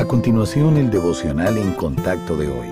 A 0.00 0.06
continuación, 0.06 0.78
el 0.78 0.88
devocional 0.88 1.58
en 1.58 1.74
contacto 1.74 2.34
de 2.34 2.48
hoy. 2.48 2.68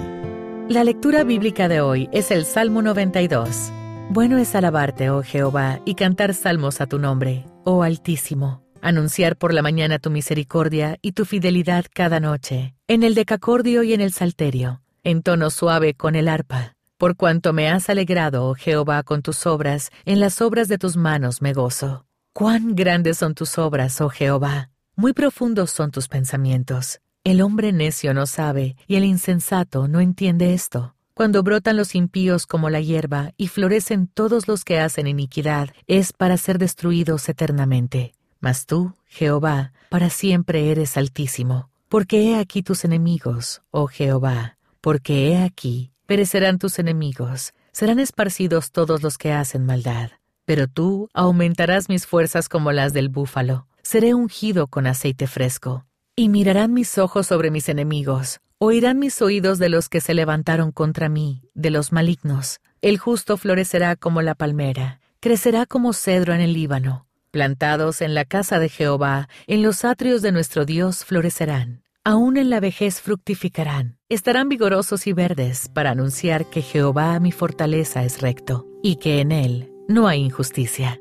La 0.71 0.83
lectura 0.83 1.25
bíblica 1.25 1.69
de 1.69 1.83
hoy 1.83 2.09
es 2.11 2.31
el 2.31 2.47
Salmo 2.47 2.81
92. 2.81 3.71
Bueno 4.09 4.39
es 4.39 4.55
alabarte, 4.55 5.11
oh 5.11 5.23
Jehová, 5.23 5.79
y 5.85 5.95
cantar 5.95 6.33
salmos 6.33 6.81
a 6.81 6.87
tu 6.87 6.99
nombre, 6.99 7.45
oh 7.65 7.83
Altísimo. 7.83 8.63
Anunciar 8.81 9.37
por 9.37 9.53
la 9.53 9.61
mañana 9.61 9.99
tu 9.99 10.09
misericordia 10.09 10.97
y 11.03 11.13
tu 11.13 11.27
fidelidad 11.27 11.85
cada 11.93 12.19
noche, 12.19 12.75
en 12.87 13.03
el 13.03 13.15
decacordio 13.15 13.83
y 13.83 13.93
en 13.93 14.01
el 14.01 14.15
salterio, 14.15 14.81
en 15.05 15.23
tono 15.23 15.51
suave 15.51 15.93
con 15.93 16.15
el 16.15 16.29
arpa. 16.29 16.77
Por 16.97 17.15
cuanto 17.15 17.53
me 17.53 17.69
has 17.69 17.91
alegrado, 17.91 18.49
oh 18.49 18.55
Jehová, 18.55 19.03
con 19.03 19.21
tus 19.21 19.45
obras, 19.45 19.91
en 20.07 20.19
las 20.19 20.41
obras 20.41 20.69
de 20.69 20.79
tus 20.79 20.97
manos 20.97 21.43
me 21.43 21.53
gozo. 21.53 22.07
Cuán 22.33 22.75
grandes 22.75 23.19
son 23.19 23.35
tus 23.35 23.59
obras, 23.59 24.01
oh 24.01 24.09
Jehová, 24.09 24.71
muy 24.97 25.13
profundos 25.13 25.71
son 25.71 25.91
tus 25.91 26.09
pensamientos. 26.09 27.01
El 27.25 27.43
hombre 27.43 27.73
necio 27.73 28.15
no 28.15 28.27
sabe, 28.27 28.77
y 28.87 28.97
el 28.97 29.05
insensato 29.05 29.89
no 29.89 30.01
entiende 30.01 30.55
esto. 30.55 30.95
Cuando 31.15 31.43
brotan 31.43 31.77
los 31.77 31.95
impíos 31.95 32.47
como 32.47 32.71
la 32.71 32.81
hierba 32.81 33.33
y 33.37 33.49
florecen 33.49 34.07
todos 34.07 34.47
los 34.47 34.65
que 34.65 34.79
hacen 34.79 35.09
iniquidad, 35.09 35.71
es 35.89 36.13
para 36.13 36.37
ser 36.37 36.59
destruidos 36.59 37.29
eternamente. 37.29 38.15
Mas 38.41 38.67
tú, 38.67 38.95
Jehová, 39.07 39.73
para 39.91 40.11
siempre 40.11 40.71
eres 40.71 40.97
altísimo. 40.97 41.71
Porque 41.89 42.23
he 42.23 42.37
aquí 42.37 42.63
tus 42.63 42.85
enemigos, 42.85 43.63
oh 43.71 43.89
Jehová, 43.89 44.59
porque 44.81 45.29
he 45.33 45.43
aquí, 45.43 45.91
perecerán 46.07 46.59
tus 46.59 46.79
enemigos, 46.79 47.53
serán 47.73 47.99
esparcidos 47.99 48.71
todos 48.71 49.03
los 49.03 49.19
que 49.19 49.33
hacen 49.33 49.67
maldad. 49.67 50.11
Pero 50.45 50.69
tú 50.69 51.09
aumentarás 51.15 51.89
mis 51.89 52.07
fuerzas 52.07 52.49
como 52.49 52.73
las 52.73 52.93
del 52.93 53.09
búfalo, 53.09 53.67
seré 53.83 54.15
ungido 54.15 54.67
con 54.69 54.87
aceite 54.87 55.27
fresco. 55.27 55.85
Y 56.19 56.29
mirarán 56.29 56.73
mis 56.73 56.99
ojos 56.99 57.29
sobre 57.29 57.53
mis 57.53 57.69
enemigos, 57.69 58.41
oirán 58.59 58.99
mis 58.99 59.23
oídos 59.23 59.61
de 59.61 59.69
los 59.69 59.89
que 59.89 60.01
se 60.01 60.15
levantaron 60.15 60.73
contra 60.73 61.09
mí, 61.09 61.43
de 61.55 61.71
los 61.71 61.93
malignos. 61.93 62.59
El 62.83 62.99
justo 62.99 63.37
florecerá 63.37 63.95
como 63.95 64.21
la 64.21 64.35
palmera, 64.35 65.01
crecerá 65.21 65.65
como 65.65 65.93
cedro 65.93 66.35
en 66.35 66.41
el 66.41 66.55
Líbano. 66.55 67.07
Plantados 67.31 68.01
en 68.01 68.15
la 68.15 68.25
casa 68.25 68.59
de 68.59 68.69
Jehová, 68.69 69.29
en 69.47 69.63
los 69.63 69.85
atrios 69.85 70.21
de 70.21 70.33
nuestro 70.33 70.65
Dios 70.65 71.05
florecerán. 71.05 71.85
Aún 72.03 72.37
en 72.37 72.51
la 72.51 72.59
vejez 72.59 73.01
fructificarán. 73.01 73.99
Estarán 74.09 74.49
vigorosos 74.49 75.07
y 75.07 75.13
verdes 75.13 75.69
para 75.69 75.93
anunciar 75.93 76.47
que 76.51 76.63
Jehová 76.63 77.21
mi 77.21 77.31
fortaleza 77.31 78.03
es 78.03 78.21
recto, 78.21 78.67
y 78.83 78.97
que 78.97 79.21
en 79.21 79.31
él 79.31 79.71
no 79.87 80.09
hay 80.09 80.23
injusticia. 80.23 81.01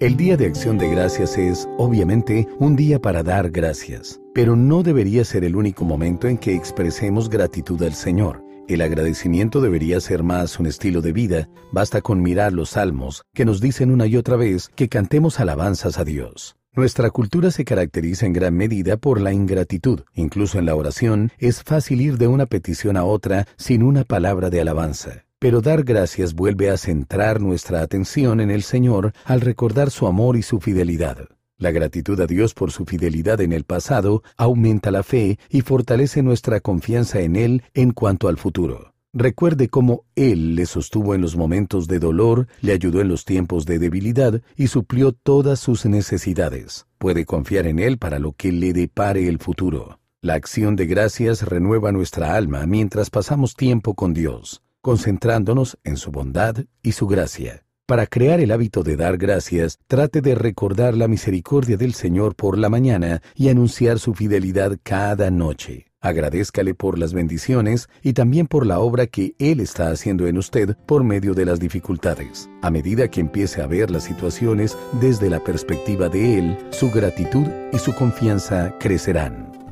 El 0.00 0.16
Día 0.16 0.36
de 0.36 0.46
Acción 0.46 0.76
de 0.76 0.88
Gracias 0.88 1.38
es, 1.38 1.68
obviamente, 1.78 2.48
un 2.58 2.74
día 2.74 3.00
para 3.00 3.22
dar 3.22 3.52
gracias, 3.52 4.20
pero 4.34 4.56
no 4.56 4.82
debería 4.82 5.24
ser 5.24 5.44
el 5.44 5.54
único 5.54 5.84
momento 5.84 6.26
en 6.26 6.36
que 6.36 6.52
expresemos 6.52 7.30
gratitud 7.30 7.80
al 7.80 7.94
Señor. 7.94 8.44
El 8.66 8.80
agradecimiento 8.80 9.60
debería 9.60 10.00
ser 10.00 10.24
más 10.24 10.58
un 10.58 10.66
estilo 10.66 11.00
de 11.00 11.12
vida, 11.12 11.48
basta 11.70 12.00
con 12.00 12.22
mirar 12.22 12.52
los 12.52 12.70
salmos, 12.70 13.22
que 13.34 13.44
nos 13.44 13.60
dicen 13.60 13.92
una 13.92 14.06
y 14.08 14.16
otra 14.16 14.34
vez 14.34 14.68
que 14.74 14.88
cantemos 14.88 15.38
alabanzas 15.38 15.96
a 15.96 16.04
Dios. 16.04 16.56
Nuestra 16.74 17.10
cultura 17.10 17.52
se 17.52 17.64
caracteriza 17.64 18.26
en 18.26 18.32
gran 18.32 18.56
medida 18.56 18.96
por 18.96 19.20
la 19.20 19.32
ingratitud. 19.32 20.00
Incluso 20.12 20.58
en 20.58 20.66
la 20.66 20.74
oración 20.74 21.30
es 21.38 21.62
fácil 21.62 22.00
ir 22.00 22.18
de 22.18 22.26
una 22.26 22.46
petición 22.46 22.96
a 22.96 23.04
otra 23.04 23.46
sin 23.56 23.84
una 23.84 24.02
palabra 24.02 24.50
de 24.50 24.60
alabanza. 24.60 25.24
Pero 25.44 25.60
dar 25.60 25.84
gracias 25.84 26.32
vuelve 26.32 26.70
a 26.70 26.78
centrar 26.78 27.38
nuestra 27.38 27.82
atención 27.82 28.40
en 28.40 28.50
el 28.50 28.62
Señor 28.62 29.12
al 29.26 29.42
recordar 29.42 29.90
su 29.90 30.06
amor 30.06 30.38
y 30.38 30.42
su 30.42 30.58
fidelidad. 30.58 31.28
La 31.58 31.70
gratitud 31.70 32.18
a 32.22 32.26
Dios 32.26 32.54
por 32.54 32.70
su 32.70 32.86
fidelidad 32.86 33.42
en 33.42 33.52
el 33.52 33.64
pasado 33.64 34.22
aumenta 34.38 34.90
la 34.90 35.02
fe 35.02 35.38
y 35.50 35.60
fortalece 35.60 36.22
nuestra 36.22 36.60
confianza 36.60 37.20
en 37.20 37.36
Él 37.36 37.62
en 37.74 37.90
cuanto 37.90 38.28
al 38.28 38.38
futuro. 38.38 38.94
Recuerde 39.12 39.68
cómo 39.68 40.06
Él 40.16 40.54
le 40.54 40.64
sostuvo 40.64 41.14
en 41.14 41.20
los 41.20 41.36
momentos 41.36 41.88
de 41.88 41.98
dolor, 41.98 42.48
le 42.62 42.72
ayudó 42.72 43.02
en 43.02 43.08
los 43.08 43.26
tiempos 43.26 43.66
de 43.66 43.78
debilidad 43.78 44.40
y 44.56 44.68
suplió 44.68 45.12
todas 45.12 45.60
sus 45.60 45.84
necesidades. 45.84 46.86
Puede 46.96 47.26
confiar 47.26 47.66
en 47.66 47.80
Él 47.80 47.98
para 47.98 48.18
lo 48.18 48.32
que 48.32 48.50
le 48.50 48.72
depare 48.72 49.28
el 49.28 49.38
futuro. 49.38 50.00
La 50.22 50.32
acción 50.32 50.74
de 50.74 50.86
gracias 50.86 51.42
renueva 51.42 51.92
nuestra 51.92 52.34
alma 52.34 52.64
mientras 52.64 53.10
pasamos 53.10 53.54
tiempo 53.56 53.92
con 53.92 54.14
Dios 54.14 54.63
concentrándonos 54.84 55.78
en 55.82 55.96
su 55.96 56.10
bondad 56.10 56.56
y 56.82 56.92
su 56.92 57.06
gracia. 57.06 57.64
Para 57.86 58.06
crear 58.06 58.38
el 58.40 58.50
hábito 58.50 58.82
de 58.82 58.96
dar 58.96 59.16
gracias, 59.16 59.78
trate 59.86 60.20
de 60.20 60.34
recordar 60.34 60.94
la 60.94 61.08
misericordia 61.08 61.78
del 61.78 61.94
Señor 61.94 62.34
por 62.34 62.58
la 62.58 62.68
mañana 62.68 63.22
y 63.34 63.48
anunciar 63.48 63.98
su 63.98 64.12
fidelidad 64.12 64.76
cada 64.82 65.30
noche. 65.30 65.86
Agradézcale 66.02 66.74
por 66.74 66.98
las 66.98 67.14
bendiciones 67.14 67.88
y 68.02 68.12
también 68.12 68.46
por 68.46 68.66
la 68.66 68.78
obra 68.78 69.06
que 69.06 69.34
Él 69.38 69.60
está 69.60 69.88
haciendo 69.88 70.26
en 70.26 70.36
usted 70.36 70.76
por 70.84 71.02
medio 71.02 71.32
de 71.32 71.46
las 71.46 71.60
dificultades. 71.60 72.50
A 72.60 72.70
medida 72.70 73.08
que 73.08 73.20
empiece 73.20 73.62
a 73.62 73.66
ver 73.66 73.90
las 73.90 74.04
situaciones 74.04 74.76
desde 75.00 75.30
la 75.30 75.42
perspectiva 75.42 76.10
de 76.10 76.38
Él, 76.38 76.58
su 76.72 76.90
gratitud 76.90 77.46
y 77.72 77.78
su 77.78 77.94
confianza 77.94 78.74
crecerán. 78.78 79.63